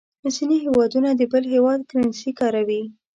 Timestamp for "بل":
1.31-1.43